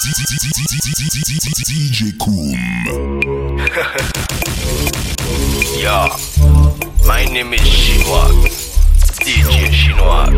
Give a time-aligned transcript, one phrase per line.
[0.00, 0.16] DJ
[2.16, 2.56] Koum.
[5.76, 6.08] Yo,
[7.06, 8.32] my name is Shiwak
[9.20, 10.30] DJ Chinois.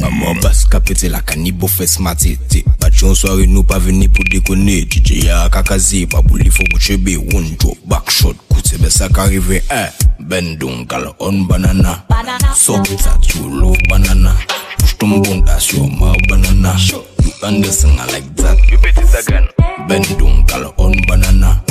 [0.00, 2.62] Maman bas kapete la kanibo fes matete.
[2.78, 4.86] Patyon soare nou pa veni pou dekone.
[4.86, 7.18] DJ ya kakaze pa pou li fokou chebe.
[7.34, 9.90] One drop, back shot, koute be sa karive eh.
[10.20, 12.06] Bendon kal on banana.
[12.54, 14.38] Sok that you love banana.
[14.78, 16.78] Push ton bondasyon ma banana.
[16.78, 18.58] Shok Thundersinger like that.
[18.70, 19.48] You it again.
[19.88, 21.62] Bendung kala on banana.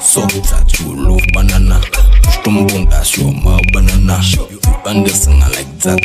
[0.00, 1.80] So that you love banana.
[2.32, 4.20] Stumbung that's your ma banana.
[4.22, 5.98] You Thundersinger like that.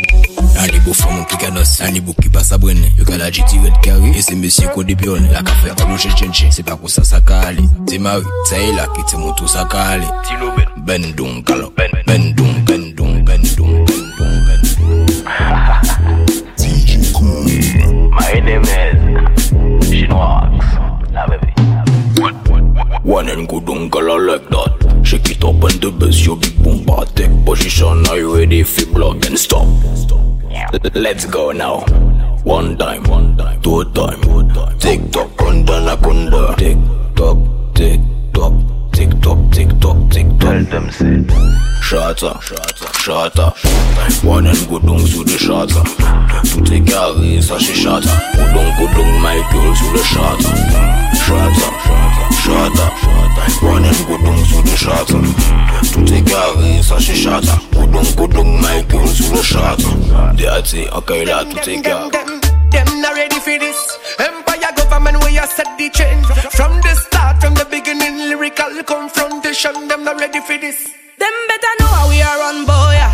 [0.58, 2.90] Allez beau femme qui canosse, allez beau qui passe à brune.
[2.96, 5.22] Yo red carré et c'est monsieur qu'on débiole.
[5.32, 7.62] La café à l'ouche chenche, c'est pas pour ça ça calé.
[7.86, 10.06] T'es mari, t'es là qui t'es mon tout ça calé.
[10.78, 15.06] Bendung kala, bendung, bendung, bendung, bendung, bendung.
[16.56, 18.10] DJ Cool.
[18.10, 18.97] My name is.
[23.08, 25.00] One and go down color like that.
[25.02, 26.84] Shake it up and the bass, your big boom
[27.14, 28.06] take position.
[28.06, 29.66] Are you ready for block and stop?
[30.92, 31.86] Let's go now.
[32.44, 34.78] One time, one time, two time, two time.
[34.78, 36.54] Tick tock, kunda na kunda.
[36.58, 36.76] Tick
[37.16, 37.38] tock,
[37.74, 38.00] tick
[38.34, 38.52] tock,
[38.92, 40.68] tick tock, tick tock, tick Tell tock.
[40.68, 41.24] them say.
[41.80, 44.22] Shata, shata, shata.
[44.22, 45.82] One and go down to the shata.
[46.44, 48.12] To take carry, ça c'est shata.
[48.36, 51.68] Go down, go down, my girl, to the shata шата,
[52.42, 52.86] шата
[53.60, 55.18] Running gudung through the shata
[55.92, 60.88] Tutte gare sa she shata Gudung gudung my gun through the shata They a say
[60.88, 62.10] okay la tutte gare
[62.70, 63.80] Them not ready for this.
[64.18, 66.26] Empire government where you set the change.
[66.52, 70.78] From the start, from the beginning Lyrical confrontation Them not ready for this.
[71.18, 73.12] Them better know how we are on boy yeah.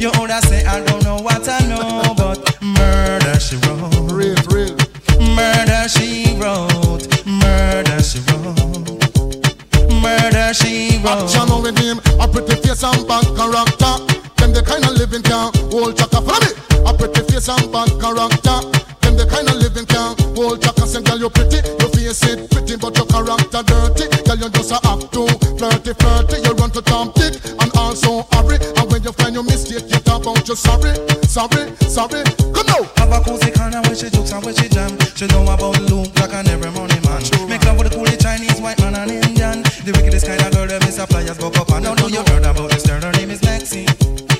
[0.00, 4.10] You older say I don't know what I know, but murder she wrote.
[4.12, 4.76] Real, real.
[5.34, 7.06] Murder she wrote.
[7.26, 8.56] Murder she wrote.
[10.02, 11.22] Murder she wrote.
[11.22, 13.94] Action with him, a pretty face and bad character.
[14.38, 16.20] Them the kind of living can hold chaka.
[16.20, 16.50] Follow me.
[16.84, 18.58] A pretty face and bad character.
[19.02, 20.86] Them the kind of living can hold chaka.
[20.86, 24.10] Say, girl, you pretty, your face it pretty, but your character dirty.
[24.26, 26.42] Girl, you just a act too flirty, flirty.
[26.42, 27.12] You run to Tom
[30.56, 30.92] so sorry,
[31.24, 32.22] sorry, sorry.
[32.52, 32.84] Come on.
[32.96, 34.90] Have a cozy kind of when she jokes and when she jam.
[35.16, 37.22] She know about loop like an every money man.
[37.22, 37.46] True.
[37.48, 39.62] Make love with a cool Chinese, white man and Indian.
[39.84, 42.08] The wickedest kind of girl that Miss Appliers go up and no, no, no.
[42.08, 43.88] You heard about this girl, her name is Maxine.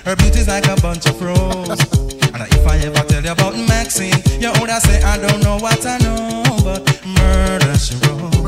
[0.04, 1.68] Her beauty's like a bunch of rose.
[2.34, 5.84] and if I ever tell you about Maxine, you would say I don't know what
[5.86, 8.44] I know, but murder she wrote.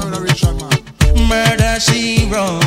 [1.17, 2.64] Murder she wrote.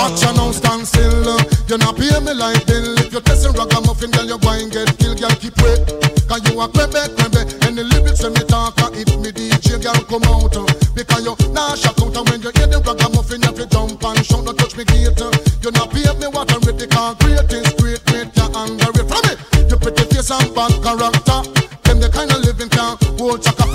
[0.00, 1.36] Watch you now stand still.
[1.68, 2.96] You not pay me like bill.
[3.04, 5.20] If you're testing ragamuffin, girl, you're going get killed.
[5.20, 5.84] Girl, keep wait.
[6.24, 7.44] Cause you a crebe, crebe.
[7.68, 10.56] And the lyrics when me talk, uh, I hit me DJ, girl, come out.
[10.56, 10.64] Uh.
[10.96, 12.16] Because you nah shock out.
[12.16, 14.88] And when you hear the ragamuffin, you have to jump and shout, don't touch me
[14.88, 15.20] gate.
[15.60, 16.88] You not pay me what I'm ready.
[16.88, 18.32] Concrete is great, mate.
[18.40, 19.36] you're it From it,
[19.68, 21.44] you pretty face and bad character.
[21.84, 23.69] Them the kind of living can't hold chaka.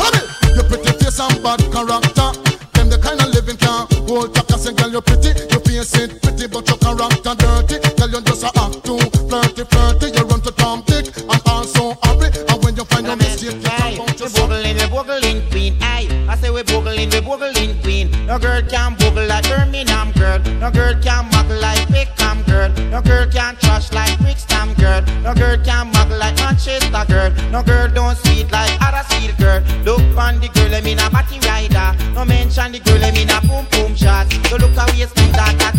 [5.86, 7.80] innocent, pretty, but your character dirty.
[7.96, 8.98] Tell you just a act too
[9.30, 10.08] flirty, flirty.
[10.18, 13.62] You run to Tom Dick and also happy, And when you find your mistake, you
[13.62, 14.50] can't count yourself.
[14.50, 15.78] We're boogling, we're queen.
[15.82, 18.26] I, I say we're boogling, we're queen.
[18.26, 20.40] No girl can boogle like Birmingham girl.
[20.60, 22.70] No girl can muggle like Pickham girl.
[22.90, 25.02] No girl can trash like Brixton girl.
[25.22, 27.32] No girl can muggle like Manchester girl.
[27.52, 29.06] No girl don't sweet like other
[29.38, 29.62] girl.
[29.84, 32.14] Look on the girl, I mean a batty rider.
[32.14, 34.32] No mention the girl, I mean a boom boom shot.
[34.50, 35.75] So look how you spin that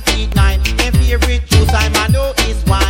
[0.00, 0.60] five feet nine.
[0.80, 2.87] And favorite juice I'm I know is wine.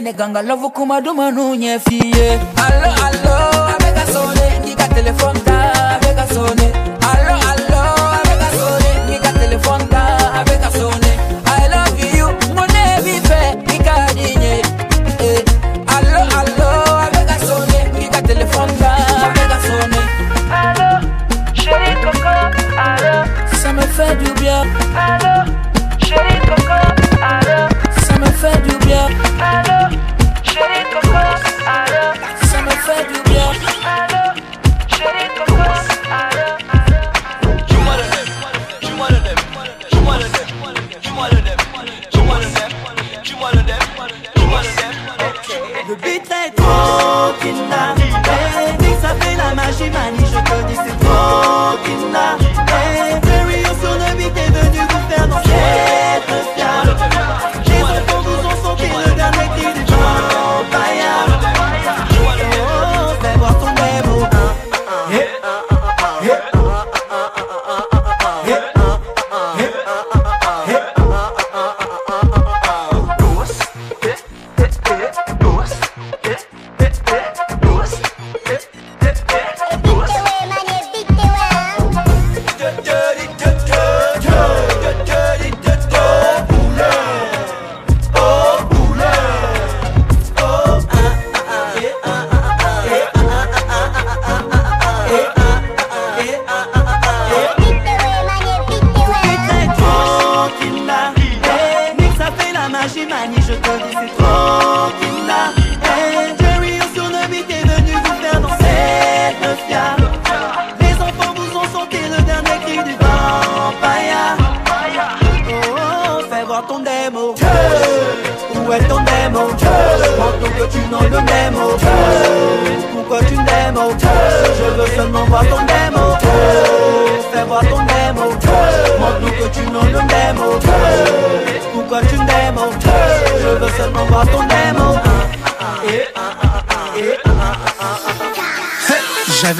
[0.00, 3.49] nega nga love kuma duma nunye fie allo allo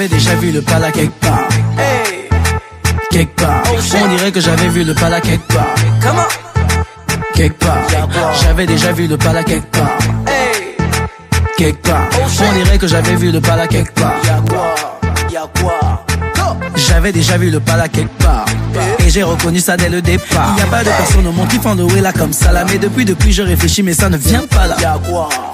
[0.01, 1.47] J'avais déjà vu le pala quelque part.
[3.11, 3.61] Quelque part.
[4.03, 5.75] On dirait que j'avais vu le pala quelque part.
[6.01, 6.27] Comment
[7.35, 7.77] Quelque part.
[8.41, 9.99] J'avais déjà vu le pala quelque part.
[11.55, 12.09] Quelque part.
[12.19, 14.15] On dirait que j'avais vu le pala quelque part.
[15.31, 16.03] Y'a quoi
[16.75, 18.45] J'avais déjà vu le pala quelque part.
[19.05, 20.53] Et j'ai reconnu ça dès le départ.
[20.57, 22.65] Il y a pas de personne au monde qui font le là comme ça là.
[22.69, 24.75] Mais depuis, depuis, je réfléchis, mais ça ne vient pas là.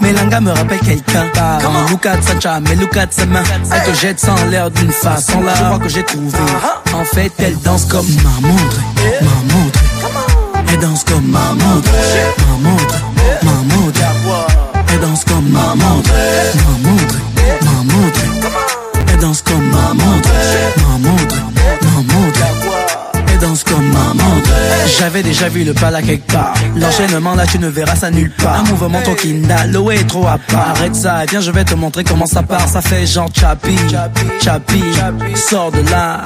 [0.01, 1.25] Melanga me rappelle quelqu'un.
[1.61, 3.43] Comment look at sa charme, mais look at sa main.
[3.71, 5.53] Elle te jette sans l'air d'une façon là.
[5.55, 6.37] Je crois que j'ai trouvé.
[6.93, 8.77] En fait, elle danse comme ma montre.
[9.21, 9.79] Ma montre.
[10.69, 11.91] Elle danse comme ma montre.
[12.49, 13.06] Ma montre.
[25.17, 26.53] J'avais déjà vu le pala quelque part.
[26.75, 28.59] L'enchaînement là, tu ne verras ça nulle part.
[28.59, 30.75] Un mouvement ton kinda, l'eau est trop à part.
[30.75, 32.69] Arrête ça, viens, je vais te montrer comment ça part.
[32.69, 33.75] Ça fait genre chapi,
[34.43, 34.83] chapi,
[35.50, 36.24] sors de là.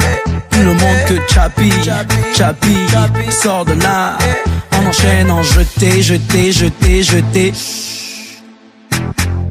[0.50, 1.72] Tout le monde que chapi,
[2.36, 2.76] chapi,
[3.30, 4.18] sors de là.
[4.74, 7.54] On enchaîne en jeté, jeté, jeté, jeté.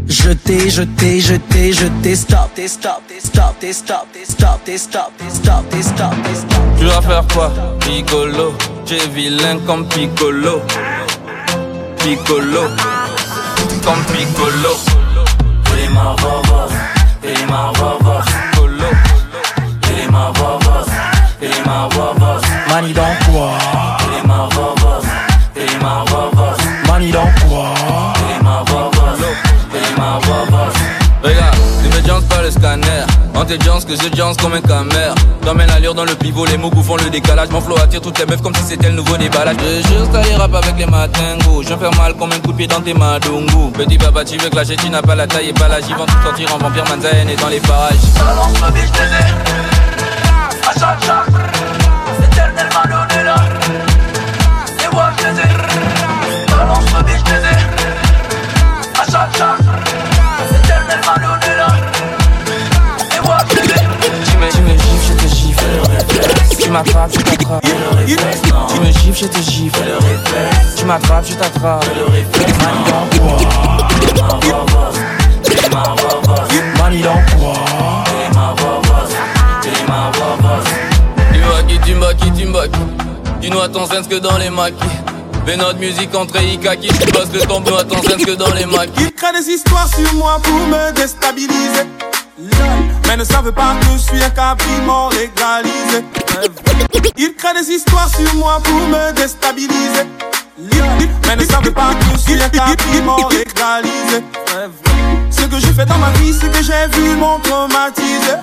[0.07, 6.61] Jeté, jeté, jeté, jeté, stop, stop, stop, stop, stop, stop, stop, stop, stop, stop.
[6.79, 8.53] Tu vas faire quoi Piccolo,
[8.91, 10.63] Dieu vilain comme Piccolo.
[11.99, 12.63] Piccolo,
[13.85, 14.75] comme Piccolo.
[15.67, 16.73] Vraiment vovos,
[17.23, 18.25] vraiment vovos.
[18.51, 18.91] Piccolo,
[19.85, 20.91] vraiment vovos,
[21.41, 22.43] vraiment vovos.
[22.69, 23.53] Mani dans quoi
[24.09, 25.07] Vraiment vovos,
[25.55, 26.61] vraiment vovos.
[26.89, 27.73] Mani dans quoi
[28.25, 29.23] Vraiment vovos,
[29.71, 30.75] vraiment vovos.
[31.23, 33.10] Regarde, l'immédiance par le scanner.
[33.41, 35.15] Danse que je danse comme un camère.
[35.43, 37.49] T'emmènes l'allure dans le pivot, les mots font le décalage.
[37.49, 39.57] Mon flow attire toutes les meufs comme si c'était le nouveau déballage.
[39.59, 41.63] Je juste aller rap avec les matingos.
[41.63, 43.71] Je faire mal comme un coup de pied dans tes madongo.
[43.73, 46.55] Petit papa, tu veux clasher, tu n'as pas la taille et pas vont tout sortir
[46.55, 47.95] en vampire manzaine et dans les parages.
[54.93, 55.80] Moi je
[66.71, 67.67] Tu m'attrapes, je t'attrape.
[68.69, 69.81] Tu me gifles, je te gifle.
[70.77, 71.85] Tu m'attrapes, je t'attrape.
[76.79, 77.17] Mani dans
[81.33, 82.79] Timbaki, timbaki, timbaki.
[83.41, 84.77] Dis-nous à ton sens que dans les maquis.
[85.45, 86.87] Fais notre musique entre Ikaki.
[86.87, 88.93] Tu passes le tombeau à ton sens que dans les maquis.
[89.01, 91.89] Ils créent des histoires sur moi pour me déstabiliser.
[93.11, 96.05] Mais ne savent pas que je suis un cabriment légalisé.
[97.17, 100.07] Ils créent des histoires sur moi pour me déstabiliser.
[101.27, 104.23] Mais ne savent pas que je suis un cabriment légalisé.
[105.29, 108.37] Ce que j'ai fait dans ma vie, c'est que j'ai vu mon traumatisé.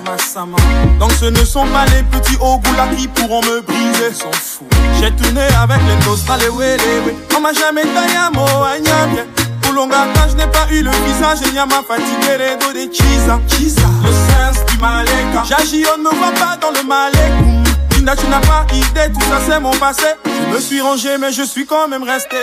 [1.00, 2.36] Donc ce ne sont pas les petits
[2.76, 4.12] là qui pourront me briser.
[4.12, 4.68] S'en fout.
[5.00, 7.16] J'ai tourné avec les nostales, ouais, les.
[7.34, 8.44] On m'a jamais taillé à mot,
[10.28, 13.38] je n'ai pas eu le visage, et m'a fatigué les dos des chisa.
[13.48, 13.88] Chisa.
[14.02, 15.42] Le sens du maléka.
[15.48, 17.64] J'agis, on ne me voit pas dans le malékoum.
[17.92, 20.06] Linda, tu n'as pas idée, tout ça c'est mon passé.
[20.24, 22.36] Je me suis rangé, mais je suis quand même resté.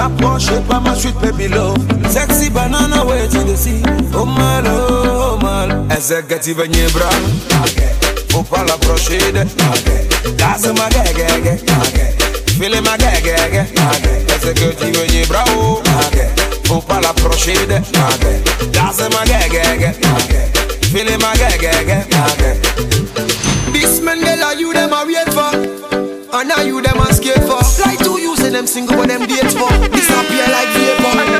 [0.00, 1.76] T'approcher pas ma suite, baby love.
[2.08, 3.82] Sexy banana, where you the see.
[4.14, 5.84] Oh mal, oh mal.
[5.90, 7.10] Est-ce que tu veux n'y bras?
[8.30, 9.44] Faut pas l'approcher de.
[10.38, 11.58] Casse ma gueule,
[12.46, 13.66] File ma gueule,
[14.26, 15.44] Est-ce que tu veux n'y bras?
[16.64, 17.76] Faut pas l'approcher de.
[18.72, 19.92] Casse ma gueule,
[20.80, 22.06] File ma gueule,
[23.74, 25.52] This man, girl, are you them a wait for?
[26.32, 27.62] And are you them a skate for?
[27.62, 27.96] Fly
[28.40, 29.68] say them single, but them dates for?
[29.88, 31.39] Disappear like vapor.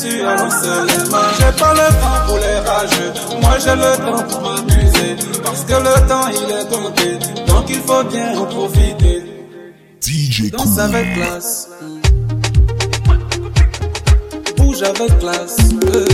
[0.00, 1.18] tu avances les mains.
[1.38, 5.16] J'ai pas le temps pour les rageux, moi j'ai le temps pour abuser.
[5.42, 9.22] Parce que le temps il est compté, donc il faut bien en profiter.
[10.00, 11.68] DJ Danse avec classe,
[14.56, 15.56] bouge avec classe.
[15.94, 16.04] Euh.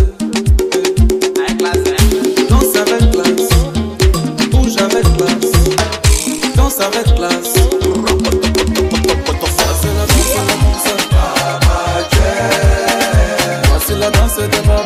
[2.48, 3.48] Danse avec classe,
[4.50, 5.52] bouge avec classe,
[6.56, 7.83] danse avec classe.
[14.34, 14.83] so the up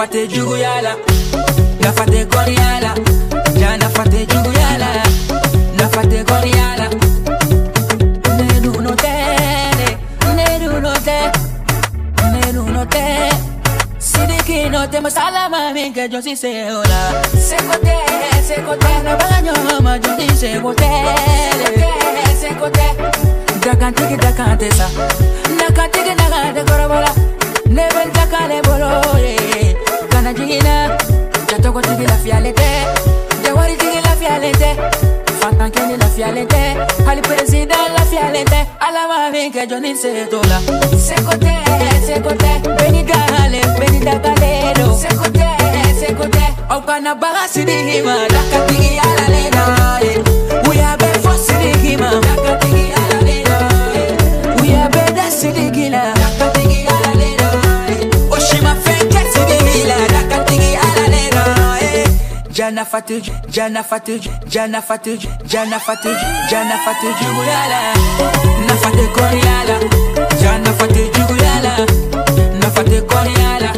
[0.00, 0.47] I did you
[62.88, 66.16] fatigue, Jana fatigue, Jana fatigue, Jana fatigue,
[66.50, 67.80] Jana fatigue, Gulala,
[68.66, 69.78] Na fatu Coriala,
[70.40, 71.86] Jana fatigue, Gulala,
[72.60, 73.72] Na fatu Coriala,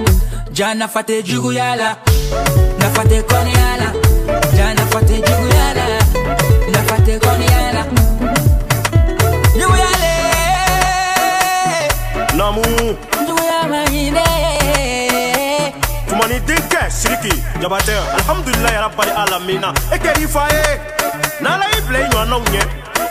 [0.53, 1.97] Jana fatigue, Gulala,
[2.79, 3.93] Na fatu Coriala,
[4.57, 5.87] Jana fatigue, Gulala,
[6.73, 7.87] Na fatigue Coriala,
[9.59, 10.13] Gulala,
[12.37, 13.10] Namu.
[17.31, 20.81] Denkɛ siriki jabatɛ alhamdulilayi yarabali alamina e kɛr'i fa ye
[21.41, 22.63] n'ala y'i bila i ɲɔgɔnnaw ɲɛ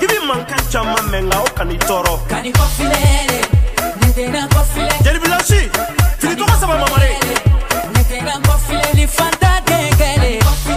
[0.02, 3.40] i bi mankan caman mɛn nka o kan'i tɔɔrɔ Kani kofilele,
[4.02, 4.94] netena kofile.
[5.04, 5.70] jelibilasi
[6.20, 7.12] fili tɔgɔ saba mamare
[7.94, 10.40] Netena kofile ni fanta gengele.
[10.40, 10.69] Kofilele,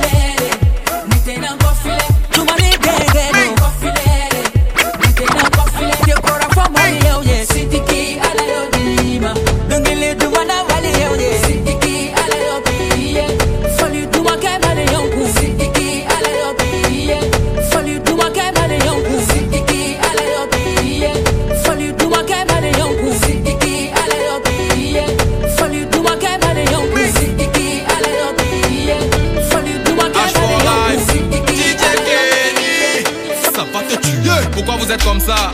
[34.92, 35.52] êtes comme ça.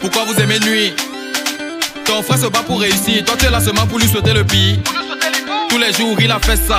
[0.00, 0.92] Pourquoi vous aimez nuit?
[2.04, 3.24] Ton frère se bat pour réussir.
[3.24, 4.76] Toi, tu es là seulement pour lui souhaiter le pire.
[5.68, 6.78] Tous les jours, il a fait ça.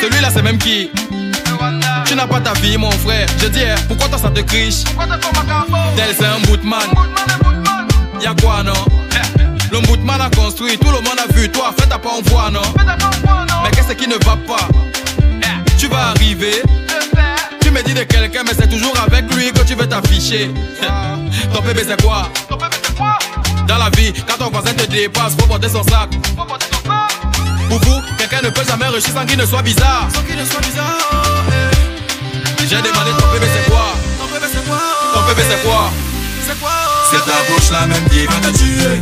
[0.00, 0.90] Celui-là, c'est même qui?
[2.06, 3.26] Tu n'as pas ta vie, mon frère.
[3.40, 4.84] Je dis, hein, pourquoi toi ça te criche?
[5.96, 6.80] Tel c'est un bootman.
[8.20, 8.72] Y'a quoi, non?
[9.72, 11.50] Le bootman a construit, tout le monde a vu.
[11.50, 12.60] Toi, fais ta pas en voix, non?
[13.62, 14.68] Mais qu'est-ce qui ne va pas?
[15.78, 16.62] Tu vas arriver.
[17.74, 20.48] Me dis de quelqu'un, mais c'est toujours avec lui que tu veux t'afficher.
[21.52, 22.28] Ton bébé, c'est quoi?
[23.66, 26.10] Dans la vie, quand ton voisin te dépasse, faut porter son sac.
[27.68, 30.06] Pour vous, quelqu'un ne peut jamais réussir sans qu'il ne soit bizarre.
[30.14, 30.98] Sans qu'il ne soit bizarre.
[31.50, 32.62] eh.
[32.68, 33.86] J'ai demandé ton bébé, c'est quoi?
[34.20, 34.78] Ton bébé, c'est quoi?
[35.14, 35.90] Ton bébé, c'est quoi?
[36.46, 36.70] C'est quoi?
[37.10, 39.00] C'est ta bouche là même qui va te tuer.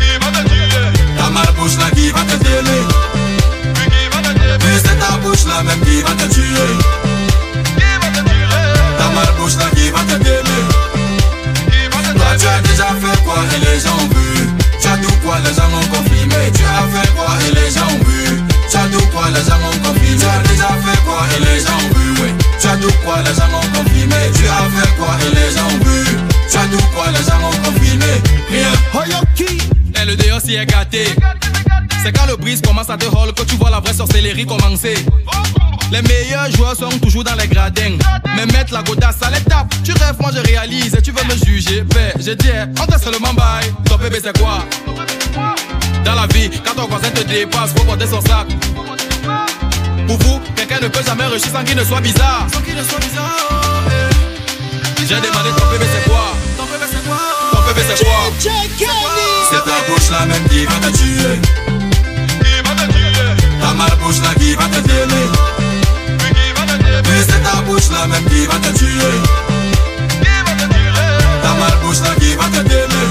[0.00, 2.82] Qui va te tuer Ta malbouche là qui va te déler.
[4.58, 6.76] Mais c'est ta bouche là même qui va te tuer
[9.14, 9.26] mal
[9.58, 10.16] là qui va te
[12.14, 14.48] Toi tu as déjà fait quoi et les gens ont vu.
[14.80, 17.70] Tu as tout quoi, les gens ont compris Mais tu as fait quoi et les
[17.70, 18.42] gens ont vu.
[18.70, 21.60] Tu as tout quoi, les gens ont compris Tu as déjà fait quoi et les
[21.60, 22.32] gens ont vu.
[22.60, 25.50] Tu as tout quoi, les gens ont compris Mais tu as fait quoi et les
[25.54, 25.98] gens ont vu.
[26.50, 28.72] Tu as tout quoi, les gens ont compris Mais rien.
[28.94, 31.04] Oh, Hoyoki Et eh, le dehors s'y est gâté.
[32.02, 34.94] C'est quand le brise commence à te hall Que tu vois la vraie sorcellerie commencer.
[35.90, 37.96] Les meilleurs joueurs sont toujours dans les gradins.
[38.36, 39.66] Mais mettre la godasse à l'étape.
[39.84, 41.82] Tu rêves, moi je réalise et tu veux me juger.
[41.94, 42.48] Ben, j'ai dit,
[42.80, 43.72] on t'a seulement bail.
[43.86, 44.58] Ton bébé, c'est quoi?
[46.04, 48.46] Dans la vie, quand ton voisin te dépasse, faut porter son sac.
[50.06, 52.46] Pour vous, quelqu'un ne peut jamais réussir sans qu'il ne soit bizarre.
[52.52, 53.82] Sans qu'il ne soit bizarre.
[53.90, 55.04] eh.
[55.06, 56.32] J'ai demandé ton bébé, c'est quoi?
[56.56, 57.18] Ton bébé, c'est quoi?
[57.52, 58.14] Ton bébé, c'est quoi?
[59.50, 61.40] C'est ta bouche là même qui va te tuer.
[63.60, 65.69] Ta malbouche là qui va te déler.
[67.10, 69.18] Oui, c'est ta bouche là même qui va te tuer.
[71.42, 73.10] Ta malbouche là qui va te déler.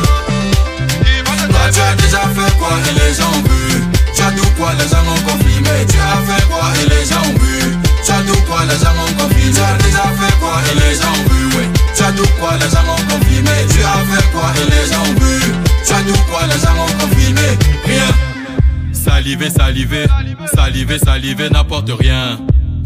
[1.49, 3.83] Toi, tu as déjà fait quoi et les gens ont vu.
[4.15, 5.85] Tu as tout quoi, les gens ont confirmé.
[5.89, 7.75] Tu as fait quoi et les gens ont vu.
[8.05, 9.51] Tu as tout quoi, les gens ont confirmé.
[9.51, 11.67] Tu as déjà fait quoi et les gens ont vu.
[11.95, 13.57] Tu as tout quoi, les gens ont confirmé.
[13.69, 15.35] Tu as fait quoi et les gens ont vu.
[15.85, 17.47] Tu as tout quoi, les gens ont confirmé.
[17.85, 18.11] Rien.
[18.93, 20.07] Saliver, saliver,
[20.55, 22.39] saliver, saliver, n'apporte rien.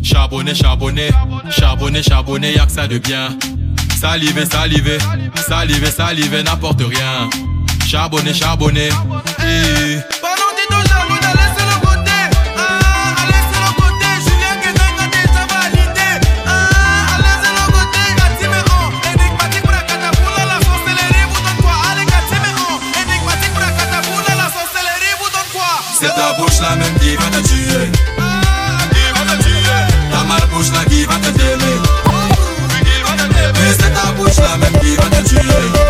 [0.03, 1.09] Charbonner, charbonner,
[1.49, 3.29] charbonner, charbonner, y'a que ça de bien.
[3.99, 4.97] Saliver, saliver,
[5.47, 7.29] saliver, saliver, n'apporte rien.
[7.87, 8.89] Charbonner, charbonner.
[8.89, 9.97] Et...
[10.21, 12.11] Pendant que ton charbon a laissé le côté.
[12.57, 14.05] Ah, a laissé le côté.
[14.25, 16.09] Julien que dans côté ça validé
[16.45, 16.51] Ah,
[17.13, 18.01] a laissé le côté.
[18.19, 18.83] Gatiméon
[19.15, 21.75] Énigmatique pour la catapoule La sorcellerie vous donne quoi?
[21.91, 25.71] Allez Gatiméon Énigmatique pour la catapoule La sorcellerie vous donne quoi?
[25.97, 28.12] C'est ta bouche là même qui va te tuer.
[30.63, 31.33] Ta malbouche là qui va te.
[33.55, 35.82] Oui, c'est ta bouche là même qui va te tuer.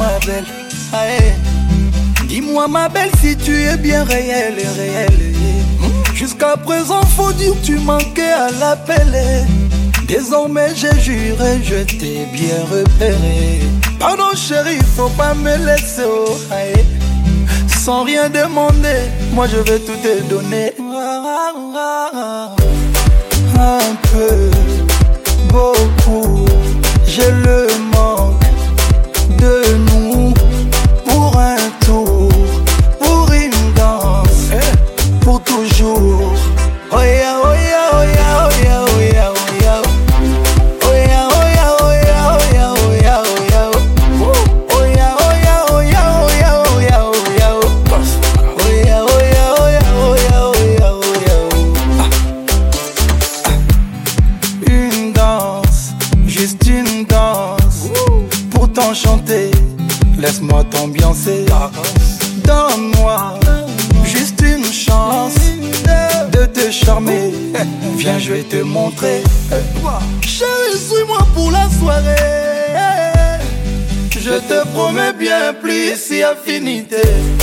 [0.00, 0.46] Ma belle.
[2.26, 5.20] Dis-moi ma belle si tu es bien réelle, réelle.
[5.82, 5.92] Hum.
[6.14, 9.12] Jusqu'à présent faut dire tu manquais à l'appel.
[10.08, 13.60] Désormais j'ai juré, je t'ai bien repéré.
[13.98, 16.38] Pardon chérie, faut pas me laisser oh.
[17.84, 19.00] Sans rien demander,
[19.32, 20.72] moi je vais tout te donner.
[23.58, 24.50] Un peu,
[25.52, 26.46] beaucoup,
[27.06, 27.69] j'ai le
[75.90, 77.39] bien plus si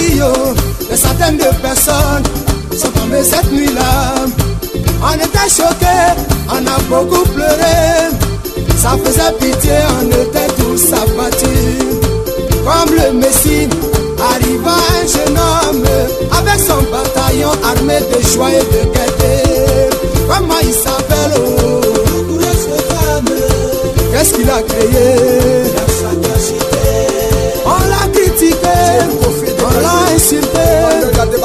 [0.00, 0.32] Gueillo.
[0.88, 2.24] Des centaines de personnes
[2.76, 4.14] sont tombées cette nuit-là.
[5.02, 6.12] On était choqués,
[6.48, 8.10] on a beaucoup pleuré.
[8.76, 12.00] Ça faisait pitié, on était tous abattus.
[12.64, 13.68] Comme le Messie,
[14.18, 15.84] arriva un jeune homme
[16.32, 19.96] avec son bataillon armé de joie et de gaieté.
[20.28, 21.80] Comment il s'appelle oh?
[24.12, 25.69] Qu'est-ce qu'il a créé?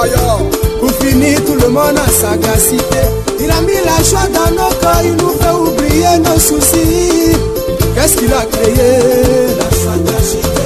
[0.06, 0.58] Insulté.
[0.80, 3.04] Pour finir, tout le monde a sagacité.
[3.40, 7.36] Il a mis la joie dans nos corps, il nous fait oublier nos soucis.
[7.96, 9.00] Qu'est-ce qu'il a créé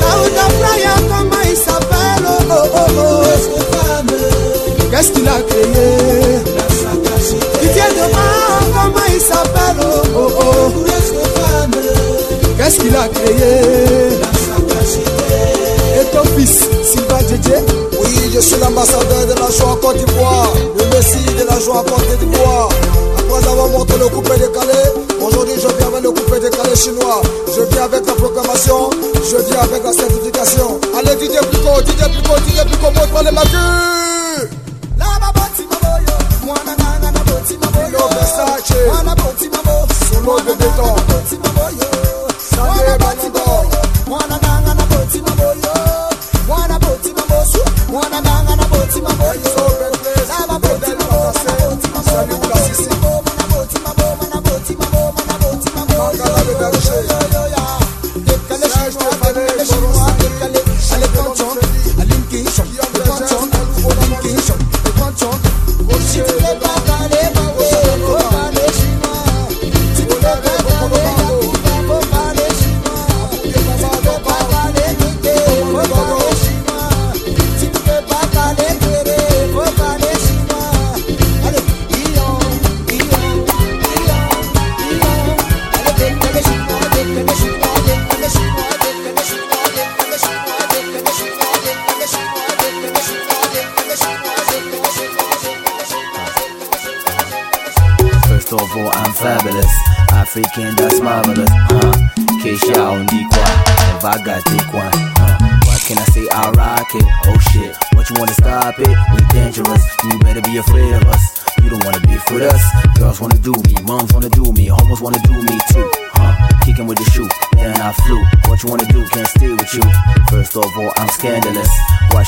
[0.02, 3.24] Daouda Playa, comment il s'appelle oh, oh, oh, oh.
[4.92, 5.90] Qu'est-ce qu'il a créé
[7.62, 9.86] Didier Demain, comment il s'appelle oh,
[10.16, 10.86] oh, oh.
[12.58, 13.54] Qu'est-ce qu'il a créé
[16.02, 17.09] Et ton fils, Oui,
[18.40, 21.84] je suis l'ambassadeur de la joie en Côte d'Ivoire, le messie de la joie en
[21.84, 22.70] Côte d'Ivoire.
[23.18, 24.80] Après avoir montré le coupé décalé,
[25.22, 27.22] aujourd'hui je viens avec le coupé décalé chinois.
[27.48, 30.80] Je viens avec la proclamation, je viens avec la certification.
[30.98, 33.56] Allez, Didier Plico, Didier Plico, Didier Plico, montre-moi les maquis.
[37.92, 38.74] Lo Versace,
[40.14, 41.89] solo de béton.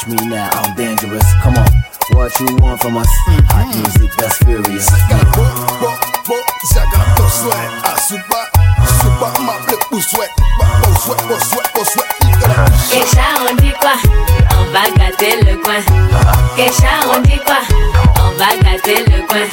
[0.01, 1.23] touch me now, I'm dangerous.
[1.41, 1.67] Come on,
[2.13, 3.07] what you want from us?
[3.51, 4.87] Hot music that's furious.
[12.89, 13.95] Kecha, on dit quoi?
[14.57, 15.81] On va gâter le coin.
[16.55, 17.59] Kecha, on dit quoi?
[18.23, 19.47] On va gâter le coin.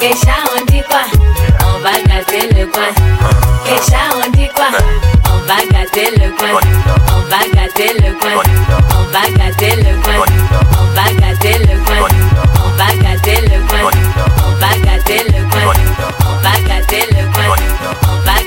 [0.00, 1.39] Kecha, on dit quoi?
[1.80, 2.82] on va gâter le coin.
[4.14, 4.66] On dit quoi?
[5.32, 6.60] On va gâter le coin.
[7.08, 8.42] On va gâter le coin.
[8.96, 10.16] On va gâter le coin.
[10.78, 12.08] On va gâter le coin.
[12.62, 13.90] On va gâter le coin.
[14.44, 15.72] On va gâter le coin.
[16.26, 17.56] On va gâter le coin.
[18.08, 18.39] On va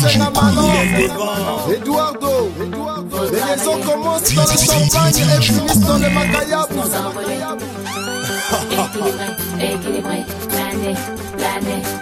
[0.00, 0.16] DJ
[1.76, 2.50] Eduardo,
[3.30, 6.82] les liaisons commencent dans champagne et finissent dans le macayabou.
[9.60, 10.94] Équilibré, plané,
[11.36, 11.99] plané.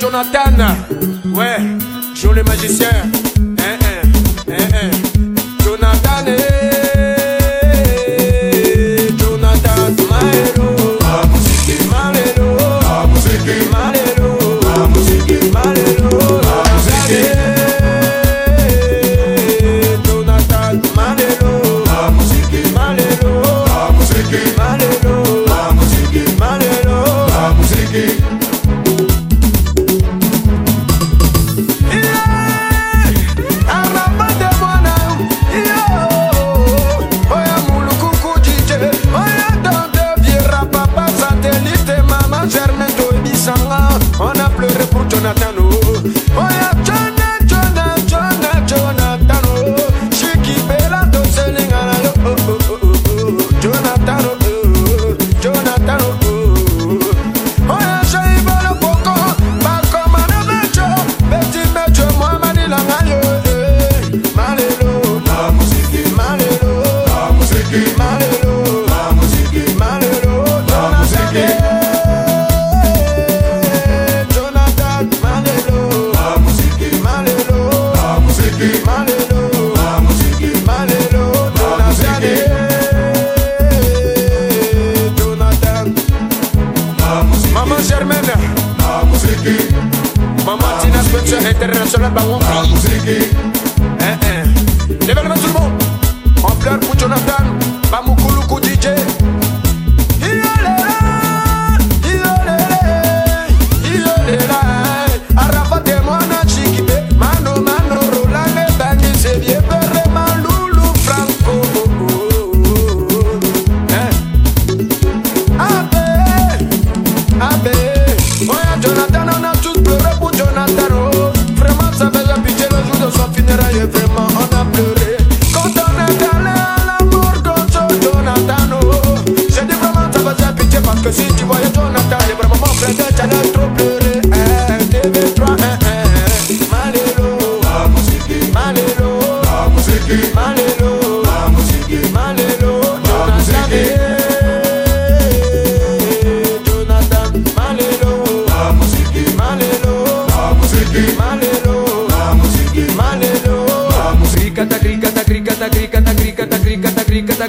[0.00, 0.76] Jonathan.
[1.34, 1.58] Ouais,
[2.14, 2.88] Joe le magicien.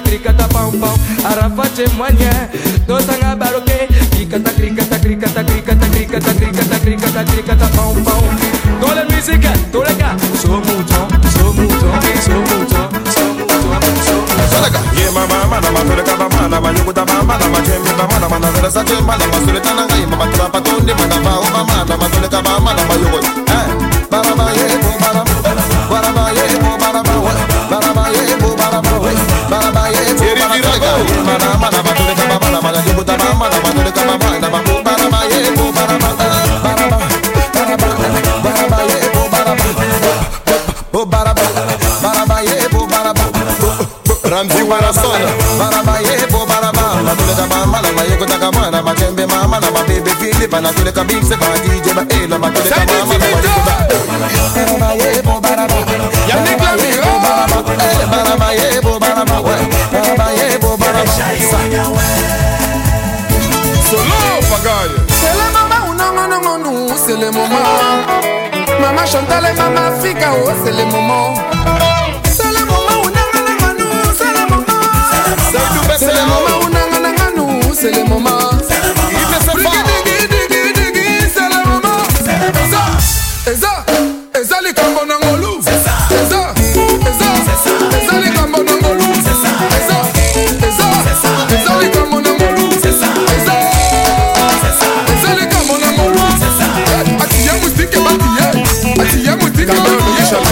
[0.00, 2.32] krikata pam pam Arafa témoigne
[2.88, 8.22] No sanga baroke Krikata krikata krikata krikata krikata krikata krikata krikata pam pam
[8.80, 9.84] Dans la musique, dans
[10.40, 11.90] So mucho, so mucho,
[12.20, 13.72] so mouton, so mouton
[14.96, 19.60] Ye mama mana matore kaba mana banyukuta mana majembe mana mana zara sache mana masule
[19.60, 23.41] tananga mama tapa tunde mana mama, mana matore mama, mana bayukuta
[50.62, 51.32] Napeleka mix
[67.32, 67.62] mama mama
[68.80, 71.34] mama Chantal et mama Africa oh c'est le moment
[72.24, 73.02] C'est le moment
[74.16, 74.70] C'est le moment
[75.98, 78.51] C'est le moment C'est le moment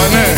[0.01, 0.30] Amen.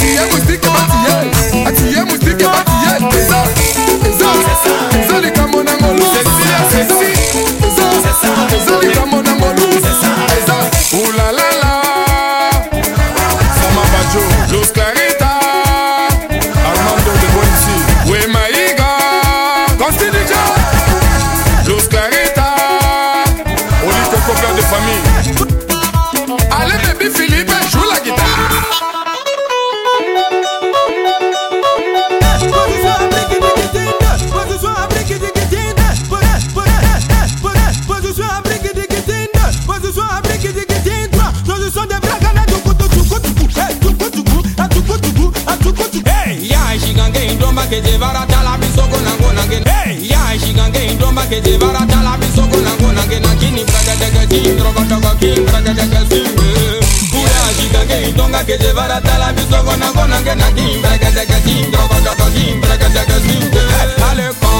[51.33, 55.16] che debarata la miso con la gona che nakini prende te che si trova toga
[55.18, 56.20] chi prende te che si
[57.11, 60.20] Kura jika che itonga che debarata la miso con la gona
[63.62, 64.03] eh.
[64.03, 64.51] Ale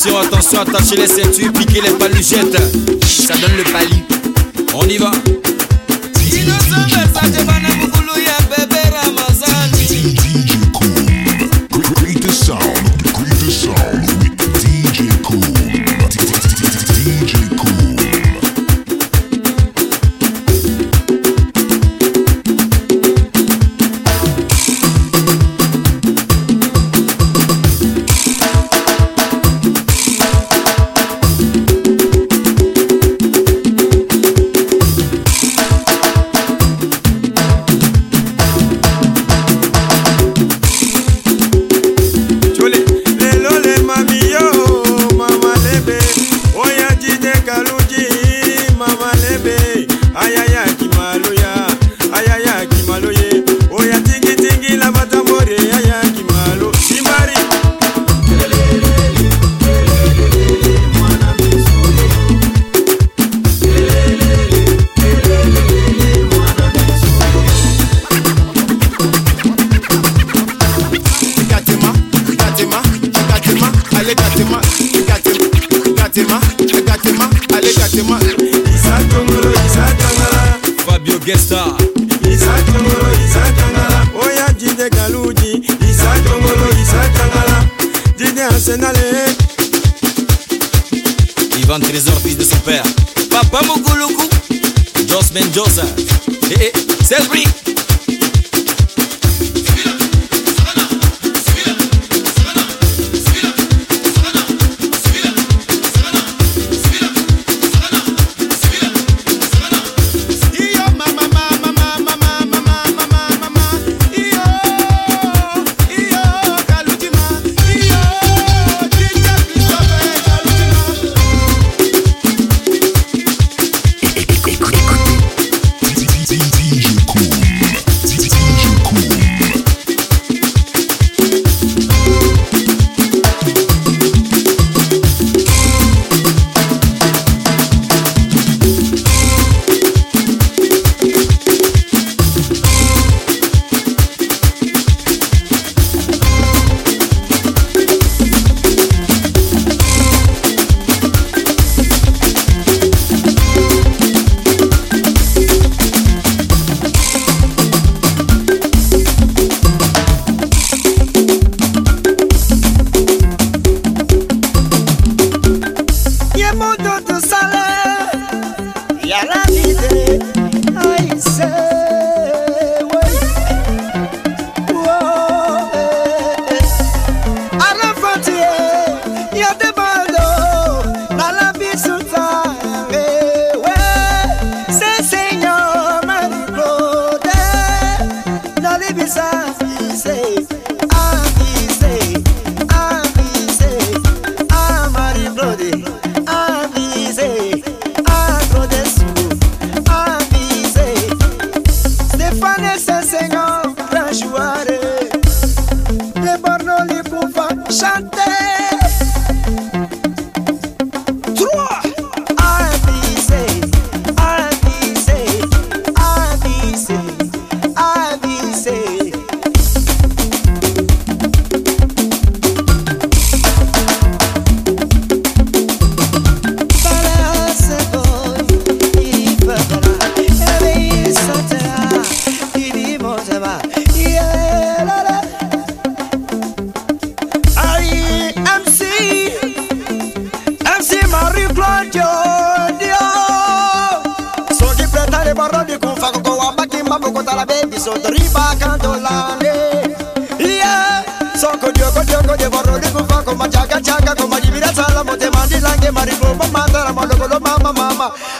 [0.00, 2.56] Attention, attention, attachez les ceintures, piquez les paluchettes.
[3.04, 4.02] Ça donne le pali.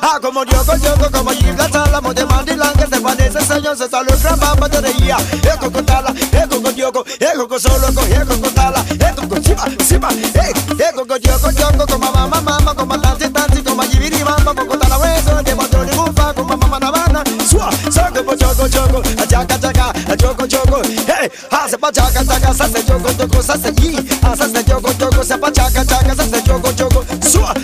[0.03, 3.89] Ah, como Dios con Dios, como Gibla, Salamo de Mandilán, que te parece, Señor, se
[3.89, 5.19] salió el gran papá de reía.
[5.43, 8.85] Eco eh, con tala, eh, eco con Dioco, eco eh, con solo, eco con tala,
[8.89, 10.09] eco con Chiva, Chiva,
[10.79, 14.79] eco con Dios con Dios, como mamá, mamá, como Tanti, Tanti, como Gibiri, mamá, como
[14.79, 19.93] Tala, hueso, de Montón y Bufa, como mamá, Navana, Sua, Saco, Choco, Choco, Achaca, Chaca,
[20.17, 24.93] Choco, Choco, hey, hace pachaca, chaca, se hace choco, choco, se hace y, hace choco,
[24.95, 27.55] choco, se pachaca, chaca, se hace choco, choco, Sua,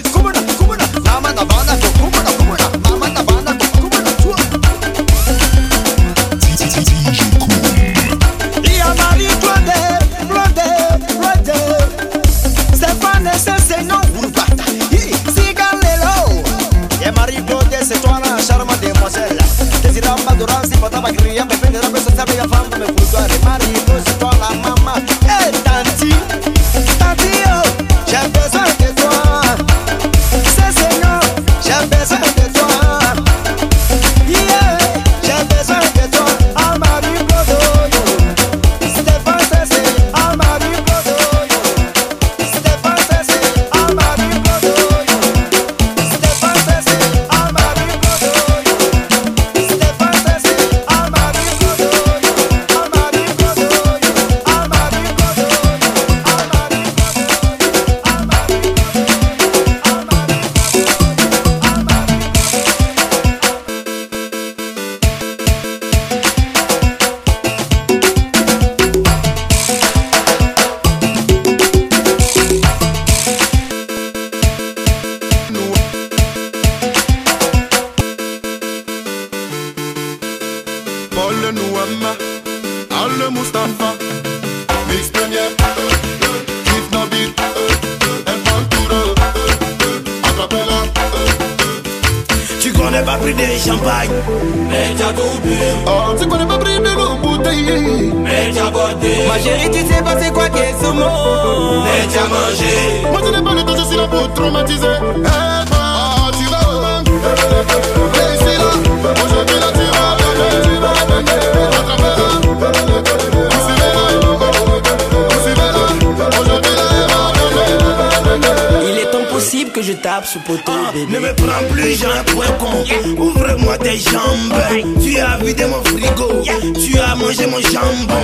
[127.37, 128.15] Mangé mon jambon.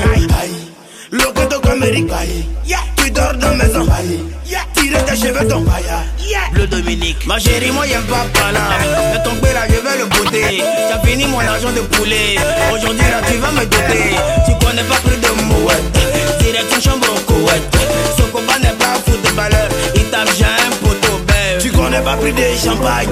[0.41, 0.53] Aïe.
[1.11, 2.11] Locato Amérique.
[2.97, 3.87] Tu dors dans maison.
[4.75, 5.65] Tire tes cheveux ton
[6.53, 7.27] Bleu Dominique.
[7.27, 8.61] Ma chérie, moi j'aime pas là.
[9.13, 10.63] De ton père là, je vais le bouter.
[10.93, 12.37] As fini mon argent de poulet.
[12.73, 14.17] Aujourd'hui là, tu vas me doter.
[14.47, 15.99] Tu connais pas plus de mouette.
[16.41, 17.77] Direct en chambre au couette.
[18.17, 19.69] Ce combat n'est pas footballeur.
[19.95, 21.61] Il tape j'ai un poteau belle.
[21.61, 23.09] Tu connais pas plus de champagne.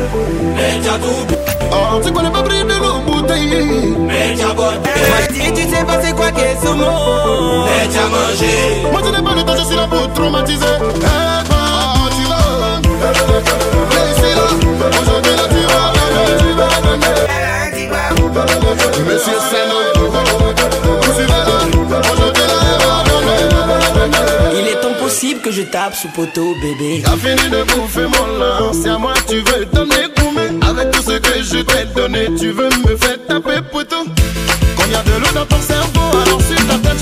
[10.23, 10.79] Aujourd'hui, là,
[15.53, 15.81] tu vas
[17.71, 18.45] tu vas.
[19.07, 19.65] Monsieur.
[21.01, 22.99] Aujourd'hui, là, elle va
[23.39, 24.19] elle va donner.
[24.53, 27.03] Il est impossible que je tape ce poteau, bébé.
[27.05, 31.03] T'as fini de bouffer mon lance, c'est à moi tu veux donner gourmet Avec tout
[31.03, 34.05] ce que je t'ai donné, tu veux me faire taper poteau
[34.77, 37.01] Quand y a de l'eau dans ton cerveau, alors sur ta tête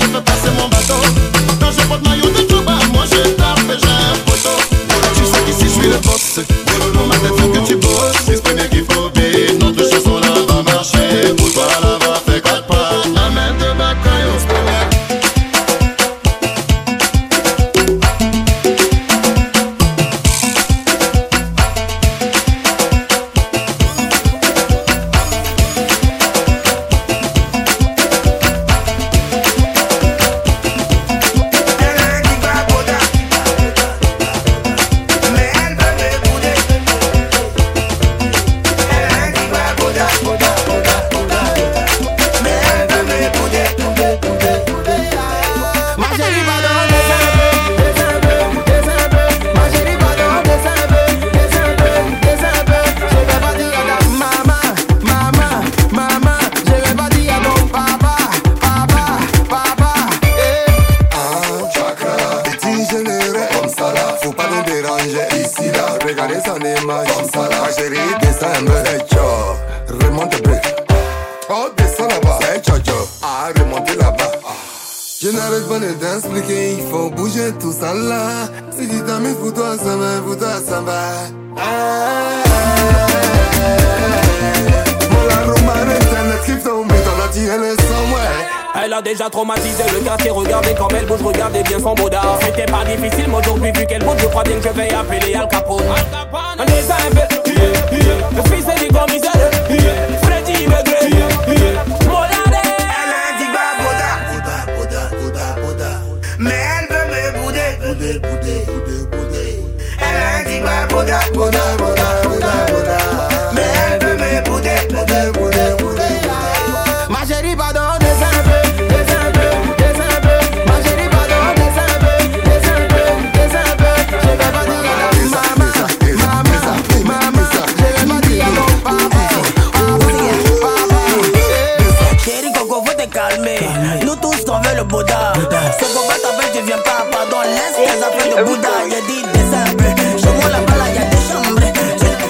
[136.21, 137.37] t'appelle, tu viens pas, pardon.
[137.43, 138.69] Laisse tes affaires de Bouddha.
[138.89, 140.19] J'ai dit descends un peu.
[140.19, 141.59] Chez moi là-bas, là, y'a des chambres.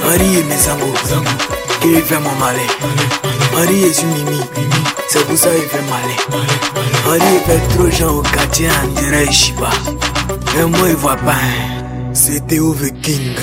[0.06, 0.92] Marie et mes sango,
[1.82, 2.70] qui fait mon malin.
[3.54, 4.42] Marie est une mimi,
[5.08, 6.46] c'est pour ça qu'il fait malin.
[7.06, 9.70] Marie fait trop gens au quartier, on dirait Shiba.
[10.56, 11.32] Mais moi, il voit pas.
[11.32, 12.14] hein.
[12.14, 12.74] C'était au
[13.04, 13.36] King,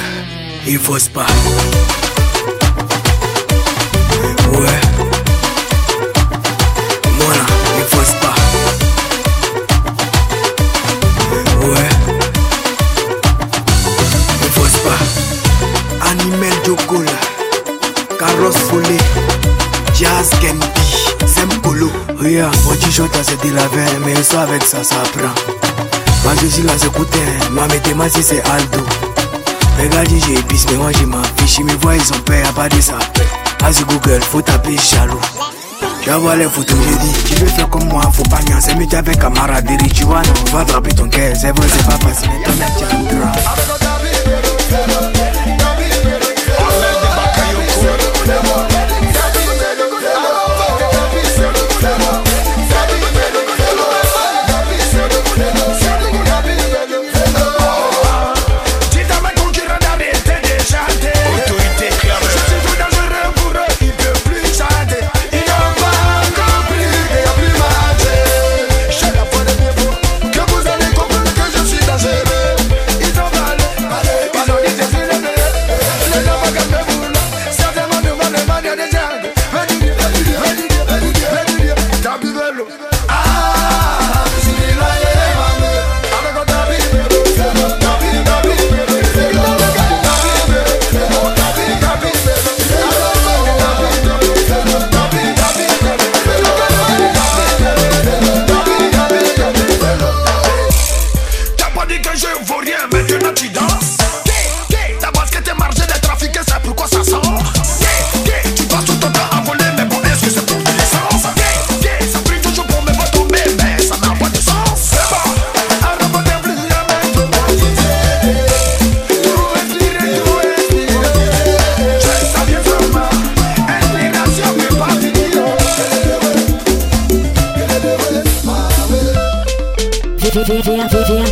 [0.66, 1.26] il faut pas.
[4.52, 4.95] Ouais.
[24.26, 25.34] Ça avec ça, ça prend.
[26.24, 27.18] Ma je là c'est coutin,
[27.52, 28.80] ma météma si c'est Aldo.
[29.78, 31.58] Regarde, j'ai épice, mais moi j'ai ma fiche.
[31.58, 32.98] Ils me voient, ils ont peur, y'a pas de ça.
[33.60, 35.20] Vas-y Google, faut taper jaloux.
[36.04, 38.96] J'envoie les photos, j'ai dit, tu veux faire comme moi, faut pas niaiser, mais tu
[38.96, 42.70] avec camaraderie, tu vois, non, va ton cœur, c'est vrai, c'est pas facile, mais toi-même,
[45.10, 45.15] tu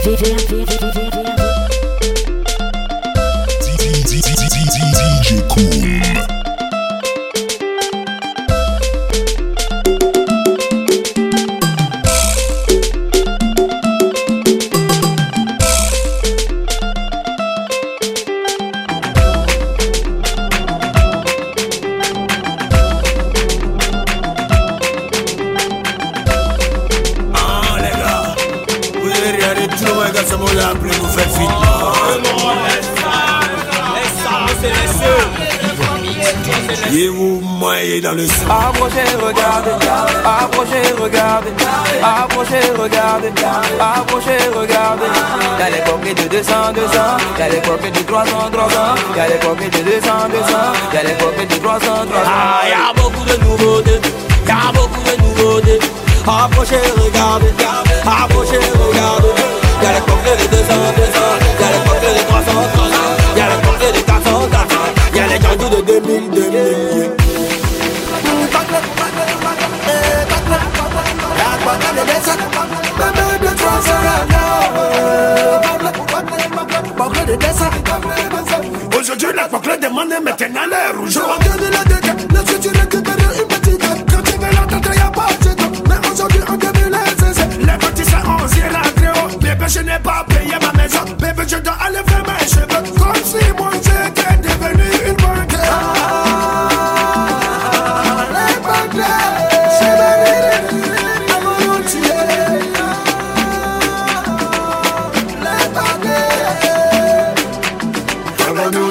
[0.05, 0.34] DJ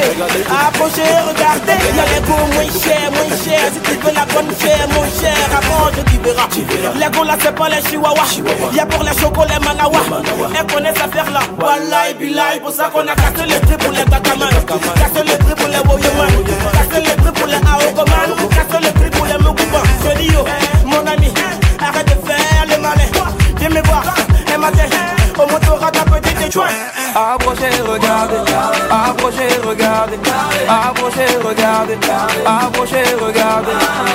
[0.00, 1.78] regardez, approchez, regardez.
[1.96, 3.72] Y'a les goûts moins chers, moins chers.
[3.72, 6.48] Si tu veux la bonne chair, mon cher, avant je t'y verras.
[6.94, 8.40] Les là, c'est pas les chihuahuas.
[8.74, 10.00] Y'a pour les chocos, les manawa.
[10.58, 11.40] Elle connaît cette affaire là.
[11.60, 14.48] Wallahi, billahi, pour ça qu'on a cassé les prix pour les gataman.
[14.66, 16.32] Cassé les prix pour les woyoman.
[16.72, 18.30] Cassé les prix pour les aogoman.
[18.50, 19.82] Cassé les prix pour les moukouban.
[20.04, 20.44] Je dis yo,
[20.86, 21.32] mon ami,
[21.80, 23.08] arrête de faire le malin.
[23.58, 24.02] Viens me voir,
[24.54, 24.88] un matin,
[25.38, 25.90] au motorat
[27.14, 28.36] Approchez, regardez,
[28.90, 30.18] approchez, regardez,
[30.68, 31.98] approchez, regardez,
[32.44, 33.72] approchez, regardez.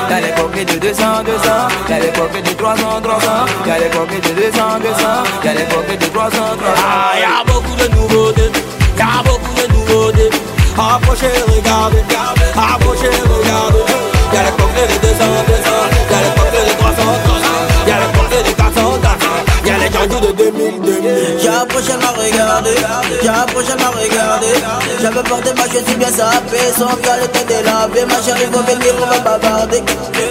[0.09, 1.49] Y'a les coquets de 200, 200,
[1.89, 3.27] y'a les coquets de 300, 300,
[3.65, 6.73] y'a les coquets de 200, 200, y'a les coquets de 300, 300.
[6.75, 8.51] Ah, y'a beaucoup de nouveautés,
[8.97, 10.29] y'a beaucoup de nouveautés.
[10.77, 12.03] Approchez, regardez,
[12.55, 13.85] approchez, regardez.
[14.33, 15.71] Y'a les coquets de 200, 200,
[16.11, 17.47] y'a les coquets de 300, 300,
[17.87, 19.06] y'a les coquets de 400, 400,
[19.87, 21.39] y'a les jandous de 2000, 2000.
[21.41, 22.69] J'ai approché, m'a regardé,
[23.21, 24.47] j'ai approché, m'a regardé.
[25.01, 28.05] J'avais porté ma chaussure bien sapée, sans faire le temps délavé.
[28.05, 29.83] Ma chérie, faut venir, on va bavarder.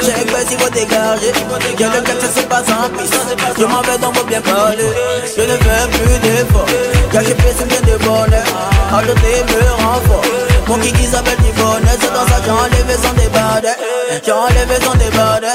[0.03, 1.33] J'ai que si vous dégagez,
[1.79, 3.15] j'ai le cas, ça se passe en piste.
[3.59, 4.85] Je m'en vais dans mon bien parler,
[5.37, 6.67] je ne fais plus d'efforts.
[7.13, 8.45] Car j'ai fait bien de bonheur,
[8.93, 10.23] ajouter me rend fort.
[10.69, 13.69] Mon kiki s'appelle Tivone, c'est dans ça j'ai enlevé son débardé.
[14.25, 15.47] J'ai enlevé son débardé,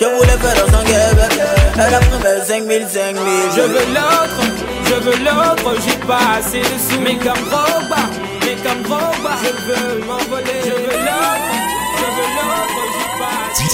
[0.00, 1.61] je voulais faire dans son guébé.
[1.74, 3.22] Elle a pris mes 5000, 5000.
[3.56, 4.42] Je veux l'autre,
[4.84, 7.00] je veux l'autre, j'ai pas assez de sous.
[7.00, 8.04] Mais comme Drogba,
[8.40, 8.82] mais comme
[9.42, 10.60] je veux m'envoler.
[10.64, 11.52] Je veux l'autre,
[11.96, 13.64] je veux l'autre, j'ai pas assez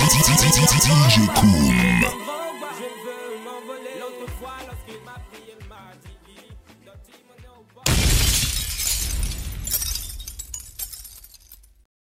[1.09, 2.48] DJ Cool.